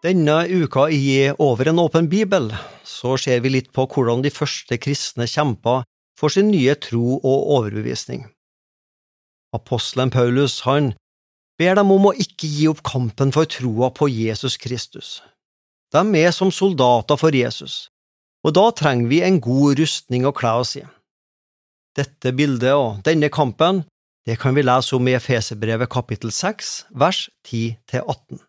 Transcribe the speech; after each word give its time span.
Denne 0.00 0.46
uka 0.48 0.86
i 0.88 1.28
Over 1.36 1.68
en 1.68 1.78
åpen 1.78 2.06
bibel 2.08 2.46
så 2.88 3.18
ser 3.20 3.42
vi 3.44 3.50
litt 3.52 3.68
på 3.76 3.84
hvordan 3.84 4.22
de 4.24 4.30
første 4.32 4.78
kristne 4.80 5.26
kjempa 5.28 5.82
for 6.16 6.32
sin 6.32 6.48
nye 6.48 6.72
tro 6.80 7.18
og 7.18 7.50
overbevisning. 7.58 8.24
Apostelen 9.52 10.08
Paulus 10.08 10.62
han 10.64 10.94
ber 11.60 11.76
dem 11.76 11.92
om 11.92 12.08
å 12.08 12.14
ikke 12.16 12.48
gi 12.48 12.70
opp 12.72 12.80
kampen 12.86 13.34
for 13.36 13.44
troa 13.44 13.92
på 13.92 14.08
Jesus 14.08 14.56
Kristus. 14.56 15.20
De 15.92 16.00
er 16.16 16.32
som 16.32 16.48
soldater 16.48 17.20
for 17.20 17.36
Jesus, 17.36 17.90
og 18.40 18.56
da 18.56 18.70
trenger 18.72 19.12
vi 19.12 19.20
en 19.26 19.40
god 19.44 19.84
rustning 19.84 20.24
å 20.24 20.32
kle 20.32 20.56
oss 20.64 20.78
i. 20.80 20.86
Dette 21.98 22.32
bildet 22.32 22.72
og 22.72 23.02
denne 23.04 23.28
kampen 23.28 23.84
det 24.24 24.40
kan 24.40 24.56
vi 24.56 24.64
lese 24.64 24.96
om 24.96 25.08
i 25.08 25.16
Efeserbrevet 25.18 25.92
kapittel 25.92 26.32
6, 26.32 26.86
vers 26.96 27.26
10–18. 27.50 28.46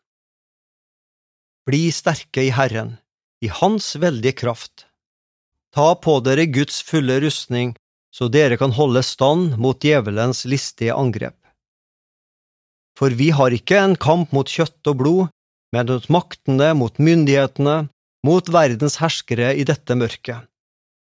Bli 1.70 1.92
sterke 1.94 2.42
i 2.42 2.50
Herren, 2.50 2.96
i 3.46 3.48
Hans 3.48 3.94
veldige 3.96 4.34
kraft. 4.40 4.88
Ta 5.76 5.94
på 5.96 6.18
dere 6.26 6.48
Guds 6.50 6.82
fulle 6.82 7.20
rustning, 7.22 7.76
så 8.10 8.28
dere 8.34 8.58
kan 8.58 8.74
holde 8.74 9.04
stand 9.06 9.60
mot 9.62 9.78
djevelens 9.78 10.42
listige 10.50 10.96
angrep. 10.98 11.38
For 12.98 13.14
vi 13.14 13.30
har 13.30 13.54
ikke 13.54 13.78
en 13.78 13.94
kamp 13.96 14.34
mot 14.34 14.50
kjøtt 14.50 14.90
og 14.90 14.98
blod, 15.04 15.30
men 15.72 15.88
mot 15.88 16.10
maktene, 16.12 16.72
mot 16.76 16.98
myndighetene, 16.98 17.78
mot 18.26 18.50
verdens 18.50 18.98
herskere 19.02 19.54
i 19.54 19.64
dette 19.66 19.96
mørket, 19.96 20.50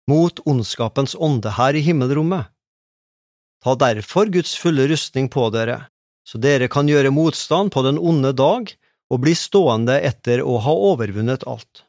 mot 0.09 0.38
ondskapens 0.45 1.16
ånde 1.16 1.57
her 1.57 1.74
i 1.74 1.82
himmelrommet. 1.82 2.52
Ta 3.65 3.74
derfor 3.79 4.29
Guds 4.29 4.52
fulle 4.60 4.84
rustning 4.93 5.32
på 5.32 5.49
dere, 5.55 5.87
så 6.29 6.38
dere 6.38 6.68
kan 6.68 6.88
gjøre 6.93 7.15
motstand 7.15 7.73
på 7.73 7.82
den 7.88 7.99
onde 7.99 8.37
dag 8.37 8.77
og 9.13 9.21
bli 9.24 9.35
stående 9.37 9.99
etter 10.01 10.41
å 10.41 10.57
ha 10.65 10.74
overvunnet 10.93 11.45
alt. 11.49 11.85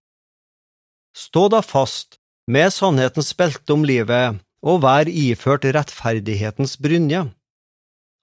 Stå 1.16 1.48
da 1.54 1.62
fast 1.64 2.18
med 2.52 2.74
sannhetens 2.76 3.32
belte 3.40 3.76
om 3.76 3.86
livet 3.88 4.42
og 4.64 4.82
vær 4.84 5.08
iført 5.08 5.68
rettferdighetens 5.76 6.76
brynje. 6.84 7.24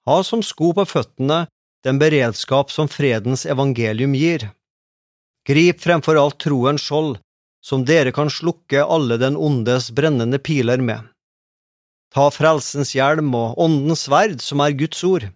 Ha 0.05 0.17
som 0.25 0.43
sko 0.45 0.71
på 0.77 0.85
føttene 0.89 1.45
den 1.85 1.97
beredskap 2.01 2.71
som 2.73 2.89
fredens 2.89 3.45
evangelium 3.49 4.13
gir. 4.17 4.49
Grip 5.47 5.81
fremfor 5.81 6.19
alt 6.21 6.37
troens 6.43 6.83
skjold, 6.85 7.17
som 7.65 7.85
dere 7.85 8.13
kan 8.13 8.29
slukke 8.29 8.83
alle 8.85 9.17
den 9.21 9.37
ondes 9.37 9.89
brennende 9.97 10.37
piler 10.41 10.81
med. 10.81 11.01
Ta 12.13 12.27
frelsens 12.33 12.93
hjelm 12.93 13.33
og 13.37 13.57
åndens 13.61 14.05
sverd, 14.05 14.41
som 14.41 14.61
er 14.61 14.75
Guds 14.77 15.01
ord. 15.07 15.29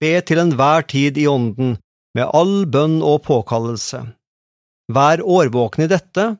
Be 0.00 0.14
til 0.26 0.40
enhver 0.42 0.86
tid 0.88 1.18
i 1.18 1.26
ånden, 1.30 1.76
med 2.16 2.32
all 2.32 2.64
bønn 2.72 3.02
og 3.04 3.26
påkallelse. 3.28 4.02
Vær 4.92 5.20
årvåkne 5.20 5.86
i 5.86 5.92
dette, 5.92 6.36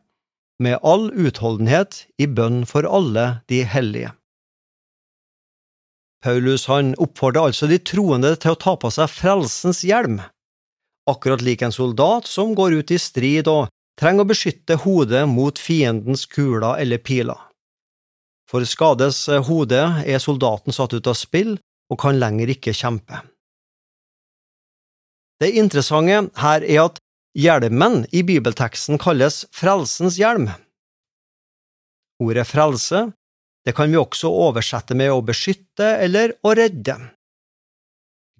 med 0.62 0.78
all 0.80 1.10
utholdenhet 1.12 2.06
i 2.22 2.28
bønn 2.32 2.62
for 2.68 2.88
alle 2.88 3.42
de 3.52 3.60
hellige. 3.68 4.14
Paulus 6.24 6.64
han 6.70 6.94
oppfordrer 7.02 7.50
altså 7.50 7.68
de 7.68 7.76
troende 7.78 8.32
til 8.40 8.54
å 8.54 8.60
ta 8.62 8.72
på 8.80 8.90
seg 8.94 9.12
frelsens 9.12 9.82
hjelm, 9.84 10.22
akkurat 11.06 11.44
lik 11.44 11.62
en 11.62 11.74
soldat 11.74 12.26
som 12.30 12.56
går 12.56 12.80
ut 12.80 12.94
i 12.94 12.98
strid 12.98 13.50
og 13.52 13.68
trenger 14.00 14.24
å 14.24 14.30
beskytte 14.32 14.80
hodet 14.82 15.26
mot 15.28 15.60
fiendens 15.60 16.24
kuler 16.26 16.80
eller 16.80 17.04
piler. 17.04 17.38
For 18.48 18.64
skades 18.64 19.26
hodet 19.48 19.84
er 20.06 20.22
soldaten 20.22 20.74
satt 20.74 20.94
ut 20.96 21.06
av 21.10 21.18
spill 21.18 21.56
og 21.92 22.00
kan 22.00 22.18
lenger 22.18 22.50
ikke 22.56 22.74
kjempe. 22.74 23.20
Det 25.40 25.52
interessante 25.52 26.22
her 26.40 26.64
er 26.64 26.86
at 26.86 27.00
hjelmen 27.36 28.04
i 28.16 28.22
bibelteksten 28.24 29.00
kalles 29.00 29.44
frelsens 29.52 30.16
hjelm. 30.20 30.48
Ordet 32.22 32.46
frelse 32.48 33.10
det 33.66 33.74
kan 33.76 33.90
vi 33.90 33.98
også 33.98 34.30
oversette 34.30 34.94
med 34.94 35.10
å 35.10 35.24
beskytte 35.26 35.88
eller 36.00 36.36
å 36.46 36.54
redde. 36.54 36.94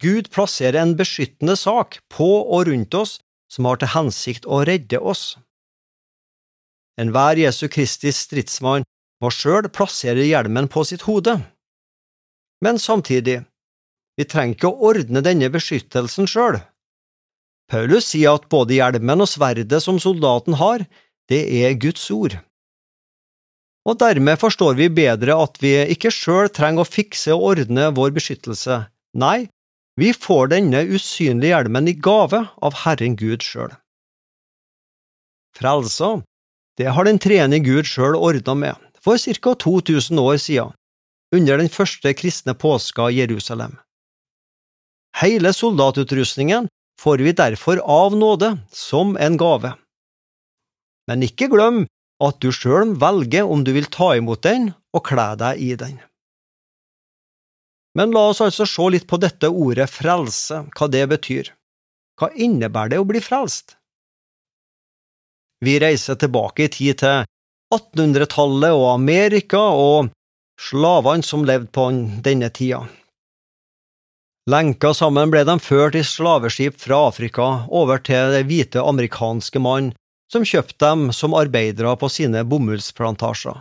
Gud 0.00 0.28
plasserer 0.30 0.78
en 0.82 0.94
beskyttende 0.96 1.56
sak 1.58 1.98
på 2.12 2.28
og 2.44 2.68
rundt 2.68 2.94
oss 2.94 3.16
som 3.50 3.66
har 3.66 3.80
til 3.80 3.90
hensikt 3.94 4.46
å 4.46 4.62
redde 4.68 5.00
oss. 5.00 5.34
Enhver 7.00 7.40
Jesu 7.40 7.66
Kristi 7.68 8.12
stridsmann 8.14 8.86
må 9.20 9.32
sjøl 9.32 9.68
plassere 9.72 10.24
hjelmen 10.24 10.68
på 10.72 10.84
sitt 10.86 11.04
hode. 11.08 11.36
Men 12.64 12.78
samtidig, 12.80 13.42
vi 14.16 14.24
trenger 14.24 14.56
ikke 14.56 14.70
å 14.70 14.92
ordne 14.92 15.20
denne 15.24 15.50
beskyttelsen 15.52 16.28
sjøl. 16.30 16.60
Paulus 17.70 18.12
sier 18.12 18.36
at 18.38 18.46
både 18.52 18.76
hjelmen 18.78 19.24
og 19.24 19.30
sverdet 19.30 19.80
som 19.82 19.98
soldaten 20.02 20.58
har, 20.60 20.84
det 21.30 21.42
er 21.64 21.78
Guds 21.82 22.04
ord. 22.14 22.36
Og 23.86 23.98
dermed 23.98 24.38
forstår 24.38 24.74
vi 24.78 24.88
bedre 24.90 25.34
at 25.38 25.58
vi 25.62 25.74
ikke 25.94 26.10
sjøl 26.14 26.50
trenger 26.50 26.82
å 26.82 26.88
fikse 26.88 27.34
og 27.34 27.52
ordne 27.52 27.90
vår 27.94 28.14
beskyttelse, 28.16 28.84
nei, 29.18 29.48
vi 29.96 30.12
får 30.12 30.50
denne 30.52 30.82
usynlige 30.90 31.54
hjelmen 31.54 31.88
i 31.88 31.94
gave 31.96 32.42
av 32.62 32.80
Herren 32.82 33.14
Gud 33.18 33.46
sjøl. 33.46 33.72
Frelsa, 35.56 36.18
det 36.76 36.90
har 36.92 37.08
den 37.08 37.18
treende 37.22 37.62
Gud 37.64 37.88
sjøl 37.88 38.18
ordna 38.18 38.54
med, 38.58 38.82
for 39.00 39.16
ca 39.16 39.54
2000 39.54 40.20
år 40.20 40.36
siden, 40.42 40.74
under 41.34 41.58
den 41.58 41.70
første 41.72 42.12
kristne 42.14 42.54
påska 42.54 43.08
i 43.10 43.22
Jerusalem. 43.22 43.78
Hele 45.16 45.54
soldatutrustningen 45.56 46.68
får 47.00 47.22
vi 47.24 47.32
derfor 47.36 47.80
av 47.82 48.16
nåde, 48.16 48.58
som 48.72 49.16
en 49.16 49.36
gave. 49.36 49.74
Men 51.06 51.22
ikke 51.22 51.50
glem 51.52 51.84
at 52.22 52.40
du 52.40 52.50
sjøl 52.54 52.94
velger 53.00 53.44
om 53.44 53.64
du 53.64 53.72
vil 53.76 53.88
ta 53.92 54.14
imot 54.16 54.42
den 54.46 54.70
og 54.96 55.04
kle 55.06 55.28
deg 55.40 55.60
i 55.60 55.74
den. 55.78 55.98
Men 57.96 58.12
la 58.12 58.26
oss 58.30 58.42
altså 58.44 58.66
se 58.68 58.90
litt 58.92 59.06
på 59.08 59.16
dette 59.20 59.48
ordet 59.48 59.88
frelse, 59.88 60.66
hva 60.76 60.88
det 60.92 61.06
betyr. 61.12 61.52
Hva 62.20 62.28
innebærer 62.32 62.94
det 62.94 63.00
å 63.00 63.08
bli 63.08 63.20
frelst? 63.24 63.76
Vi 65.64 65.78
reiser 65.80 66.18
tilbake 66.20 66.66
i 66.66 66.72
tid 66.72 67.00
til 67.00 67.24
1800-tallet 67.72 68.76
og 68.76 68.90
Amerika 68.92 69.62
og 69.72 70.12
slavene 70.60 71.24
som 71.24 71.44
levde 71.48 71.72
på 71.72 71.88
denne 72.24 72.50
tida. 72.52 72.84
Lenka 74.46 74.92
sammen 74.94 75.32
ble 75.32 75.40
de 75.42 75.56
ført 75.58 75.96
i 75.98 76.04
slaveskip 76.06 76.76
fra 76.78 77.00
Afrika 77.08 77.46
over 77.66 77.98
til 77.98 78.30
det 78.30 78.44
hvite 78.46 78.78
amerikanske 78.78 79.58
mann, 79.58 79.88
som 80.30 80.46
kjøpte 80.46 80.78
dem 80.84 81.08
som 81.10 81.34
arbeidere 81.34 81.96
på 81.98 82.10
sine 82.10 82.44
bomullsplantasjer. 82.46 83.58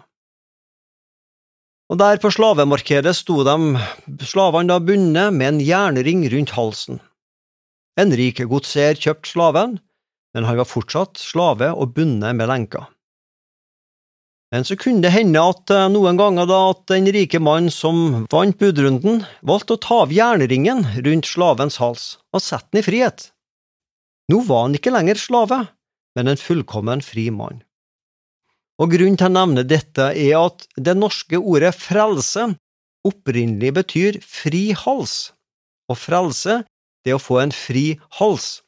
Og 1.90 1.97
der 2.01 2.22
på 2.22 2.29
slavemarkedet 2.34 3.16
sto 3.18 3.41
de 3.45 4.29
slavene 4.29 4.69
da 4.74 4.78
bundet 4.81 5.34
med 5.34 5.47
en 5.56 5.66
jernring 5.66 6.22
rundt 6.29 6.53
halsen. 6.53 7.01
En 7.97 8.13
rik 8.13 8.44
godser 8.45 8.94
kjøpte 8.94 9.34
slaven, 9.34 9.78
men 10.38 10.45
han 10.45 10.62
var 10.62 10.69
fortsatt 10.69 11.18
slave 11.18 11.72
og 11.74 11.97
bundet 11.97 12.38
med 12.38 12.50
lenka. 12.51 12.85
Men 14.53 14.66
så 14.67 14.78
kunne 14.78 15.01
det 15.03 15.13
hende 15.16 15.41
at 15.41 15.72
eh, 15.73 15.88
noen 15.91 16.19
ganger 16.19 16.47
da 16.50 16.59
at 16.72 16.83
den 16.91 17.09
rike 17.11 17.41
mannen 17.41 17.73
som 17.73 18.25
vant 18.31 18.57
budrunden, 18.61 19.23
valgte 19.41 19.75
å 19.75 19.81
ta 19.81 20.01
av 20.06 20.13
jernringen 20.13 20.85
rundt 21.06 21.29
slavens 21.29 21.79
hals 21.81 22.16
og 22.35 22.44
sette 22.45 22.69
den 22.72 22.83
i 22.83 22.85
frihet. 22.85 23.29
Nå 24.31 24.41
var 24.45 24.67
han 24.67 24.78
ikke 24.78 24.94
lenger 24.94 25.19
slave, 25.22 25.63
men 26.17 26.29
en 26.31 26.41
fullkommen 26.41 27.03
fri 27.06 27.28
mann. 27.33 27.63
Og 28.81 28.91
Grunnen 28.91 29.17
til 29.19 29.30
å 29.30 29.36
nevne 29.36 29.63
dette 29.68 30.12
er 30.12 30.36
at 30.39 30.65
det 30.75 30.95
norske 30.98 31.39
ordet 31.39 31.71
frelse 31.77 32.50
opprinnelig 33.06 33.71
betyr 33.77 34.19
fri 34.25 34.74
hals, 34.75 35.31
og 35.89 36.00
frelse 36.01 36.63
det 37.06 37.13
å 37.15 37.21
få 37.21 37.39
en 37.44 37.53
fri 37.56 38.00
hals. 38.19 38.59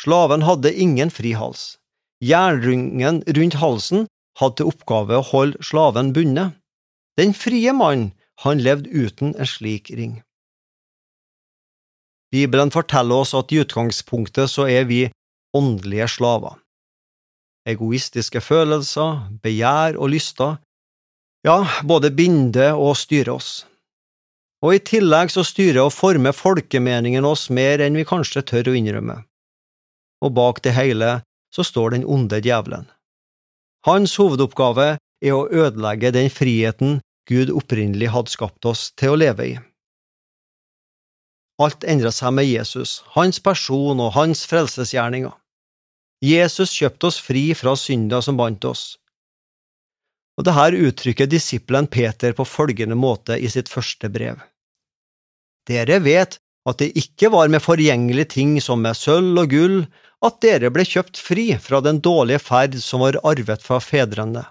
Slaven 0.00 0.44
hadde 0.44 0.72
ingen 0.72 1.12
fri 1.12 1.34
hals. 1.36 1.76
Jernringen 2.24 3.22
rundt 3.36 3.58
halsen 3.60 4.06
hadde 4.40 4.60
til 4.60 4.70
oppgave 4.70 5.18
å 5.18 5.26
holde 5.30 5.64
slaven 5.64 6.12
bundet. 6.16 6.56
Den 7.16 7.32
frie 7.36 7.72
mannen, 7.72 8.12
han 8.44 8.60
levde 8.60 8.92
uten 8.92 9.32
en 9.40 9.48
slik 9.48 9.88
ring. 9.96 10.18
Bibelen 12.34 12.72
forteller 12.74 13.22
oss 13.22 13.32
at 13.38 13.52
i 13.54 13.62
utgangspunktet 13.62 14.50
så 14.52 14.66
er 14.68 14.84
vi 14.90 15.06
åndelige 15.56 16.08
slaver. 16.18 16.58
Egoistiske 17.66 18.42
følelser, 18.44 19.22
begjær 19.42 19.96
og 19.96 20.12
lyster, 20.12 20.58
ja, 21.46 21.62
både 21.86 22.10
binder 22.10 22.76
og 22.76 22.96
styrer 22.98 23.36
oss. 23.36 23.50
Og 24.64 24.74
i 24.74 24.82
tillegg 24.82 25.30
så 25.30 25.44
styrer 25.46 25.84
og 25.84 25.94
former 25.94 26.34
folkemeningen 26.34 27.26
oss 27.28 27.48
mer 27.54 27.82
enn 27.84 27.96
vi 27.98 28.06
kanskje 28.08 28.42
tør 28.50 28.72
å 28.72 28.76
innrømme. 28.78 29.20
Og 30.24 30.32
bak 30.34 30.62
det 30.64 30.74
hele 30.76 31.20
så 31.54 31.64
står 31.64 31.94
den 31.94 32.06
onde 32.08 32.40
djevelen. 32.42 32.88
Hans 33.86 34.16
hovedoppgave 34.18 34.96
er 34.98 35.34
å 35.34 35.46
ødelegge 35.46 36.10
den 36.14 36.26
friheten 36.32 36.98
Gud 37.30 37.52
opprinnelig 37.54 38.10
hadde 38.14 38.32
skapt 38.32 38.66
oss 38.66 38.88
til 38.98 39.14
å 39.14 39.18
leve 39.20 39.46
i. 39.46 39.54
Alt 41.62 41.86
endret 41.88 42.16
seg 42.18 42.34
med 42.36 42.48
Jesus, 42.48 43.00
hans 43.14 43.38
person 43.40 44.02
og 44.02 44.12
hans 44.18 44.42
frelsesgjerninger. 44.50 45.32
Jesus 46.24 46.72
kjøpte 46.74 47.08
oss 47.08 47.20
fri 47.22 47.48
fra 47.56 47.76
synda 47.78 48.20
som 48.24 48.36
bandt 48.36 48.66
oss. 48.68 48.84
Og 50.36 50.44
dette 50.44 50.82
uttrykker 50.88 51.30
disippelen 51.30 51.88
Peter 51.88 52.34
på 52.36 52.44
følgende 52.44 52.98
måte 52.98 53.38
i 53.38 53.48
sitt 53.48 53.70
første 53.72 54.10
brev. 54.12 54.42
Dere 55.66 56.00
vet 56.04 56.36
at 56.66 56.82
det 56.82 56.90
ikke 56.98 57.30
var 57.32 57.48
med 57.48 57.62
forgjengelige 57.62 58.34
ting 58.34 58.58
som 58.60 58.82
med 58.82 58.98
sølv 58.98 59.38
og 59.44 59.54
gull 59.54 59.78
at 60.26 60.40
dere 60.44 60.70
ble 60.74 60.84
kjøpt 60.86 61.18
fri 61.20 61.48
fra 61.62 61.80
den 61.84 62.00
dårlige 62.04 62.42
ferd 62.42 62.76
som 62.82 63.04
var 63.04 63.18
arvet 63.26 63.64
fra 63.64 63.80
fedrene. 63.82 64.44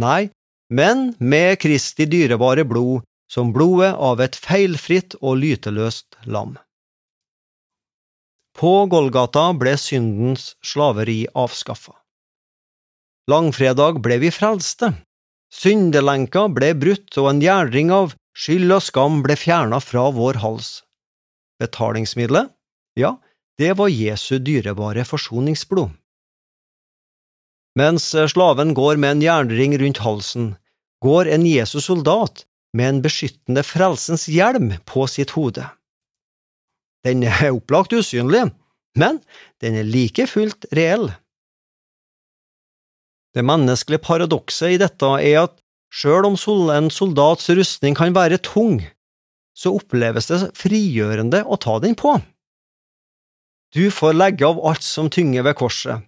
Nei, 0.00 0.30
men 0.70 1.10
med 1.18 1.58
Kristi 1.62 2.06
dyrebare 2.06 2.64
blod, 2.64 3.02
som 3.30 3.52
blodet 3.54 3.92
av 3.94 4.20
et 4.22 4.36
feilfritt 4.38 5.14
og 5.20 5.38
lyteløst 5.42 6.18
lam. 6.26 6.56
På 8.58 8.86
Golgata 8.90 9.50
ble 9.56 9.76
syndens 9.78 10.54
slaveri 10.66 11.22
avskaffa. 11.38 11.94
Langfredag 13.30 14.00
ble 14.02 14.18
vi 14.24 14.32
frelste. 14.34 14.90
Syndelenka 15.54 16.48
ble 16.50 16.72
brutt, 16.78 17.14
og 17.18 17.30
en 17.30 17.42
gjerning 17.42 17.92
av 17.94 18.14
skyld 18.36 18.74
og 18.74 18.82
skam 18.82 19.20
ble 19.22 19.36
fjerna 19.38 19.78
fra 19.82 20.08
vår 20.14 20.40
hals. 20.42 20.80
Betalingsmiddelet? 21.62 22.50
Ja, 22.98 23.16
det 23.60 23.74
var 23.76 23.92
Jesu 23.92 24.38
dyrebare 24.40 25.04
forsoningsblod. 25.04 25.92
Mens 27.78 28.08
slaven 28.32 28.72
går 28.74 28.96
med 28.98 29.16
en 29.16 29.22
jernring 29.22 29.76
rundt 29.78 30.00
halsen, 30.02 30.54
går 31.04 31.28
en 31.30 31.44
Jesus 31.46 31.86
soldat 31.86 32.44
med 32.76 32.88
en 32.88 33.02
beskyttende 33.04 33.62
frelsens 33.66 34.26
hjelm 34.30 34.72
på 34.88 35.06
sitt 35.10 35.34
hode. 35.36 35.66
Den 37.06 37.24
er 37.24 37.52
opplagt 37.52 37.94
usynlig, 37.96 38.48
men 38.98 39.20
den 39.62 39.78
er 39.80 39.88
like 39.88 40.26
fullt 40.28 40.66
reell. 40.76 41.10
Det 43.34 43.44
menneskelige 43.46 44.02
paradokset 44.02 44.74
i 44.74 44.80
dette 44.82 45.12
er 45.22 45.44
at 45.44 45.54
sjøl 45.94 46.26
om 46.26 46.36
en 46.74 46.90
soldats 46.90 47.48
rustning 47.54 47.94
kan 47.94 48.14
være 48.14 48.40
tung, 48.42 48.80
så 49.54 49.76
oppleves 49.76 50.26
det 50.30 50.50
frigjørende 50.58 51.44
å 51.46 51.58
ta 51.60 51.78
den 51.82 51.94
på. 51.94 52.18
Du 53.70 53.90
får 53.90 54.16
legge 54.16 54.46
av 54.46 54.58
alt 54.66 54.82
som 54.82 55.10
tynger 55.10 55.44
ved 55.46 55.54
korset, 55.60 56.02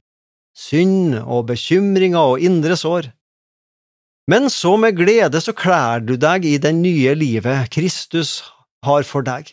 synd 0.56 1.14
og 1.22 1.46
bekymringer 1.52 2.34
og 2.34 2.42
indre 2.42 2.74
sår. 2.78 3.12
Men 4.30 4.48
så 4.50 4.74
med 4.78 4.96
glede 4.98 5.38
så 5.42 5.54
klær 5.54 6.02
du 6.02 6.16
deg 6.18 6.46
i 6.46 6.56
det 6.62 6.72
nye 6.74 7.14
livet 7.18 7.70
Kristus 7.74 8.40
har 8.86 9.06
for 9.06 9.22
deg, 9.26 9.52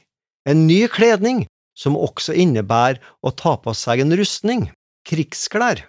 en 0.50 0.66
ny 0.66 0.88
kledning 0.90 1.44
som 1.78 1.98
også 1.98 2.34
innebærer 2.34 2.98
å 3.22 3.32
ta 3.32 3.56
på 3.62 3.74
seg 3.78 4.02
en 4.02 4.16
rustning, 4.18 4.66
krigsklær. 5.06 5.86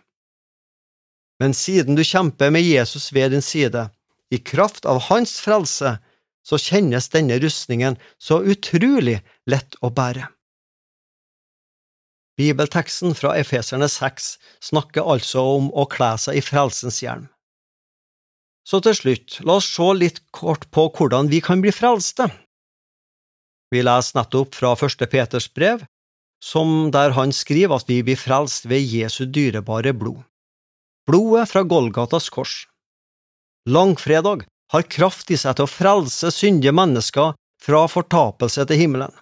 Men 1.41 1.57
siden 1.57 1.97
du 1.97 2.05
kjemper 2.05 2.53
med 2.53 2.67
Jesus 2.67 3.09
ved 3.17 3.33
din 3.33 3.45
side, 3.45 3.89
i 4.31 4.39
kraft 4.39 4.85
av 4.87 5.01
hans 5.09 5.39
frelse, 5.41 5.97
så 6.45 6.61
kjennes 6.61 7.09
denne 7.13 7.41
rustningen 7.41 7.97
så 8.21 8.43
utrolig 8.45 9.19
lett 9.49 9.77
å 9.81 9.91
bære. 9.93 10.29
Bibelteksten 12.41 13.13
fra 13.19 13.35
Efeserne 13.37 13.89
6 13.91 14.31
snakker 14.71 15.05
altså 15.05 15.43
om 15.59 15.69
å 15.77 15.85
kle 15.93 16.15
seg 16.23 16.39
i 16.41 16.45
frelsens 16.45 17.03
hjelm. 17.05 17.27
Så 18.65 18.81
til 18.85 18.97
slutt, 18.97 19.41
la 19.45 19.59
oss 19.59 19.69
se 19.69 19.89
litt 19.99 20.23
kort 20.37 20.69
på 20.73 20.87
hvordan 20.97 21.29
vi 21.33 21.41
kan 21.45 21.61
bli 21.61 21.73
frelste. 21.75 22.29
Vi 23.75 23.83
leser 23.85 24.21
nettopp 24.21 24.57
fra 24.57 24.73
første 24.79 25.09
Peters 25.11 25.49
brev, 25.53 25.85
som 26.41 26.91
der 26.95 27.13
han 27.17 27.35
skriver 27.37 27.77
at 27.77 27.91
vi 27.91 28.01
blir 28.07 28.19
frelst 28.19 28.69
ved 28.71 28.87
Jesu 28.89 29.27
dyrebare 29.27 29.93
blod. 29.93 30.23
Blodet 31.11 31.49
fra 31.51 31.65
Golgatas 31.67 32.31
kors. 32.33 32.65
Langfredag 33.69 34.47
har 34.73 34.89
kraft 34.89 35.31
i 35.35 35.39
seg 35.41 35.59
til 35.59 35.67
å 35.67 35.71
frelse 35.71 36.31
syndige 36.33 36.73
mennesker 36.73 37.35
fra 37.61 37.85
fortapelse 37.91 38.65
til 38.71 38.81
himmelen. 38.81 39.13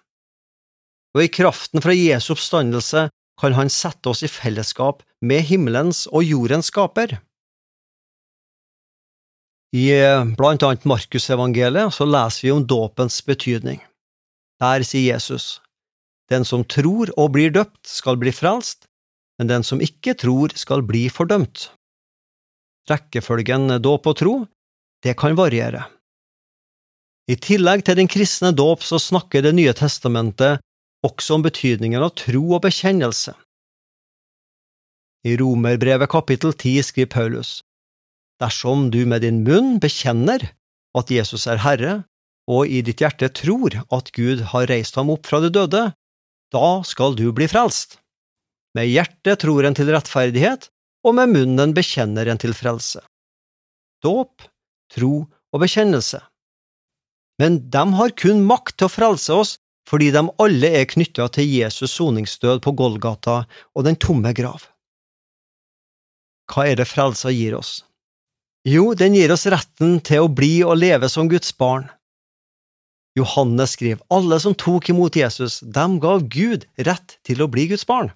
Og 1.18 1.24
i 1.24 1.32
kraften 1.34 1.82
fra 1.82 1.90
Jesu 1.96 2.30
oppstandelse 2.36 3.08
kan 3.42 3.54
han 3.58 3.70
sette 3.74 4.06
oss 4.06 4.22
i 4.22 4.30
fellesskap 4.30 5.02
med 5.26 5.42
himmelens 5.48 6.04
og 6.14 6.22
jordens 6.22 6.70
skaper. 6.70 7.16
I 9.74 9.90
eh, 9.98 10.28
blant 10.38 10.62
annet 10.62 10.86
Markusevangeliet 10.86 11.90
så 11.96 12.06
leser 12.06 12.46
vi 12.46 12.52
om 12.54 12.62
dåpens 12.62 13.18
betydning. 13.26 13.82
Der 14.62 14.86
sier 14.86 15.14
Jesus, 15.14 15.58
Den 16.30 16.44
som 16.44 16.62
tror 16.64 17.10
og 17.16 17.32
blir 17.34 17.50
døpt, 17.50 17.82
skal 17.88 18.18
bli 18.20 18.30
frelst, 18.30 18.86
men 19.38 19.50
den 19.50 19.64
som 19.64 19.82
ikke 19.82 20.14
tror, 20.14 20.54
skal 20.54 20.82
bli 20.86 21.08
fordømt. 21.10 21.70
Rekkefølgen 22.88 23.80
dåp 23.82 24.06
og 24.06 24.16
tro, 24.22 24.34
det 25.02 25.16
kan 25.18 25.34
variere. 25.34 25.86
I 27.28 27.36
tillegg 27.36 27.84
til 27.84 27.98
den 27.98 28.08
kristne 28.08 28.52
dåp 28.52 28.86
så 28.86 29.00
snakker 29.02 29.42
Det 29.42 29.52
nye 29.52 29.72
testamentet 29.76 30.62
også 31.06 31.38
om 31.38 31.44
betydningen 31.46 32.02
av 32.02 32.14
tro 32.18 32.42
og 32.56 32.64
bekjennelse. 32.66 33.34
I 35.26 35.36
Romerbrevet 35.38 36.10
kapittel 36.10 36.54
10 36.54 36.88
skriver 36.90 37.12
Paulus, 37.12 37.50
Dersom 38.38 38.88
du 38.94 39.02
med 39.06 39.24
din 39.26 39.42
munn 39.46 39.78
bekjenner 39.82 40.44
at 40.98 41.10
Jesus 41.10 41.46
er 41.50 41.62
Herre, 41.64 41.94
og 42.48 42.70
i 42.70 42.80
ditt 42.86 43.02
hjerte 43.02 43.28
tror 43.34 43.74
at 43.92 44.12
Gud 44.16 44.44
har 44.52 44.68
reist 44.70 44.96
ham 44.96 45.10
opp 45.12 45.26
fra 45.28 45.42
de 45.42 45.50
døde, 45.52 45.82
da 46.54 46.68
skal 46.86 47.16
du 47.18 47.26
bli 47.34 47.48
frelst. 47.50 47.98
Med 48.78 48.88
hjertet 48.88 49.42
tror 49.42 49.66
en 49.66 49.76
til 49.76 49.90
rettferdighet, 49.92 50.70
og 51.04 51.16
med 51.18 51.34
munnen 51.34 51.74
bekjenner 51.76 52.30
en 52.30 52.40
til 52.40 52.54
frelse. 52.56 53.02
Dåp, 54.04 54.46
tro 54.94 55.26
og 55.26 55.62
bekjennelse. 55.62 56.22
Men 57.42 57.60
de 57.70 57.84
har 57.98 58.14
kun 58.18 58.44
makt 58.46 58.78
til 58.78 58.88
å 58.88 58.92
frelse 58.92 59.34
oss 59.34 59.52
fordi 59.88 60.10
de 60.12 60.22
alle 60.44 60.70
er 60.80 60.88
knytta 60.90 61.30
til 61.32 61.48
Jesus' 61.48 61.94
soningsdød 61.96 62.60
på 62.64 62.74
Golgata 62.76 63.42
og 63.74 63.86
den 63.86 63.96
tomme 63.96 64.34
grav. 64.36 64.66
Hva 66.48 66.66
er 66.68 66.80
det 66.80 66.88
frelsa 66.88 67.32
gir 67.32 67.56
oss? 67.56 67.82
Jo, 68.68 68.92
den 68.92 69.14
gir 69.16 69.32
oss 69.32 69.46
retten 69.48 69.98
til 70.04 70.26
å 70.26 70.32
bli 70.32 70.58
og 70.64 70.76
leve 70.80 71.08
som 71.08 71.28
Guds 71.30 71.54
barn. 71.56 71.86
Johannes 73.16 73.74
skriver 73.74 74.02
alle 74.14 74.38
som 74.42 74.54
tok 74.54 74.90
imot 74.92 75.16
Jesus, 75.16 75.60
dem 75.60 75.98
gav 76.02 76.26
Gud 76.32 76.66
rett 76.76 77.18
til 77.26 77.42
å 77.42 77.48
bli 77.50 77.68
Guds 77.72 77.86
barn. 77.88 78.12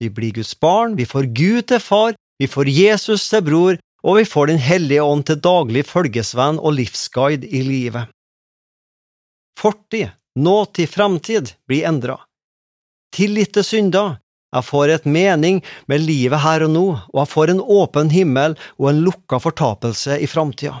Vi 0.00 0.08
blir 0.08 0.32
Guds 0.38 0.54
barn, 0.56 0.96
vi 0.96 1.04
får 1.04 1.28
Gud 1.36 1.66
til 1.68 1.82
far, 1.82 2.14
vi 2.40 2.48
får 2.48 2.70
Jesus 2.72 3.26
til 3.28 3.44
bror, 3.44 3.80
og 4.00 4.16
vi 4.16 4.24
får 4.24 4.46
Den 4.48 4.62
hellige 4.64 5.02
ånd 5.04 5.26
til 5.28 5.36
daglig 5.44 5.84
følgesvenn 5.84 6.58
og 6.58 6.78
livsguide 6.78 7.44
i 7.44 7.60
livet. 7.66 8.08
Fortid, 9.60 10.08
nåtid, 10.40 10.90
framtid 10.90 11.52
blir 11.68 11.86
endra. 11.88 12.18
Tillit 13.14 13.52
til 13.54 13.66
synder, 13.66 14.18
jeg 14.50 14.66
får 14.66 14.90
et 14.90 15.06
mening 15.06 15.60
med 15.90 16.02
livet 16.02 16.42
her 16.42 16.64
og 16.66 16.72
nå, 16.74 16.86
og 17.12 17.18
jeg 17.22 17.30
får 17.30 17.52
en 17.52 17.62
åpen 17.62 18.10
himmel 18.10 18.56
og 18.78 18.88
en 18.90 19.02
lukka 19.06 19.38
fortapelse 19.42 20.18
i 20.18 20.26
framtida. 20.30 20.80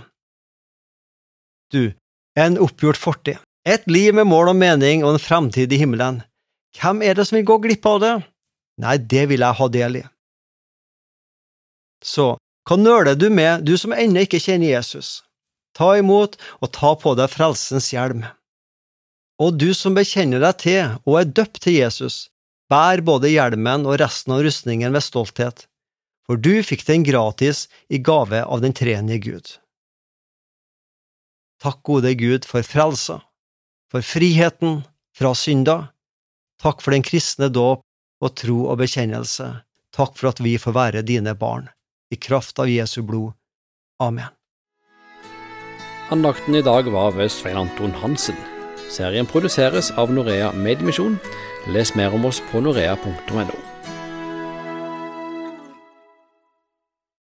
Du, 1.70 1.92
en 2.38 2.58
oppgjort 2.58 2.98
fortid, 2.98 3.38
et 3.68 3.86
liv 3.86 4.14
med 4.14 4.26
mål 4.26 4.54
og 4.54 4.58
mening 4.58 5.04
og 5.04 5.14
en 5.14 5.22
fremtid 5.22 5.70
i 5.72 5.78
himmelen. 5.78 6.22
Hvem 6.78 7.02
er 7.06 7.14
det 7.14 7.28
som 7.28 7.38
vil 7.38 7.46
gå 7.46 7.58
glipp 7.62 7.86
av 7.86 8.00
det? 8.02 8.14
Nei, 8.82 8.96
det 8.98 9.28
vil 9.30 9.44
jeg 9.44 9.58
ha 9.60 9.68
del 9.70 10.00
i. 10.00 10.04
Så, 12.02 12.32
hva 12.66 12.76
nøler 12.78 13.18
du 13.18 13.28
med, 13.30 13.66
du 13.66 13.76
som 13.78 13.92
ennå 13.94 14.24
ikke 14.24 14.40
kjenner 14.42 14.72
Jesus? 14.72 15.20
Ta 15.76 15.92
imot 16.00 16.38
og 16.58 16.72
ta 16.74 16.94
på 16.98 17.14
deg 17.18 17.30
frelsens 17.30 17.90
hjelm. 17.92 18.24
Og 19.40 19.56
du 19.56 19.70
som 19.74 19.96
bekjenner 19.96 20.42
deg 20.42 20.58
til 20.60 20.98
og 21.08 21.16
er 21.22 21.32
døpt 21.32 21.62
til 21.64 21.78
Jesus, 21.80 22.28
Bær 22.70 23.00
både 23.02 23.32
hjelmen 23.32 23.82
og 23.88 23.98
resten 23.98 24.36
av 24.36 24.44
rustningen 24.46 24.94
ved 24.94 25.02
stolthet, 25.02 25.64
for 26.22 26.38
du 26.38 26.60
fikk 26.62 26.84
den 26.86 27.02
gratis 27.02 27.64
i 27.90 27.98
gave 27.98 28.44
av 28.44 28.62
den 28.62 28.76
tredje 28.76 29.16
Gud. 29.24 29.48
Takk, 31.60 31.80
gode 31.82 32.14
Gud, 32.14 32.46
for 32.46 32.62
frelsa, 32.64 33.18
for 33.90 34.06
friheten 34.06 34.84
fra 35.18 35.34
synda. 35.34 35.90
Takk 36.62 36.78
for 36.84 36.94
den 36.94 37.04
kristne 37.04 37.50
dåp 37.50 37.82
og 38.22 38.36
tro 38.38 38.62
og 38.70 38.78
bekjennelse. 38.84 39.50
Takk 39.90 40.14
for 40.16 40.30
at 40.30 40.40
vi 40.44 40.54
får 40.62 40.76
være 40.76 41.02
dine 41.02 41.34
barn, 41.34 41.66
i 42.14 42.16
kraft 42.16 42.62
av 42.62 42.70
Jesu 42.70 43.02
blod. 43.02 43.34
Amen. 44.00 44.30
Andakten 46.14 46.54
i 46.54 46.62
dag 46.62 46.86
var 46.94 47.12
ved 47.18 47.34
Svein 47.34 47.58
Anton 47.58 47.92
Hansen. 47.98 48.38
Serien 48.90 49.26
produseres 49.26 49.92
av 49.96 50.10
Norea 50.10 50.50
Mediemisjon. 50.52 51.18
Les 51.70 51.94
mer 51.94 52.14
om 52.14 52.26
oss 52.26 52.42
på 52.50 52.62
norea.no. 52.64 53.69